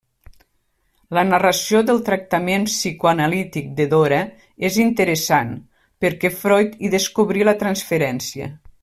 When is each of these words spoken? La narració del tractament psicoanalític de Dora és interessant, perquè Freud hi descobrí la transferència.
La 1.17 1.23
narració 1.31 1.81
del 1.89 1.99
tractament 2.07 2.65
psicoanalític 2.71 3.69
de 3.81 3.87
Dora 3.93 4.23
és 4.71 4.79
interessant, 4.87 5.53
perquè 6.07 6.33
Freud 6.43 6.79
hi 6.89 6.93
descobrí 6.99 7.47
la 7.51 7.59
transferència. 7.65 8.51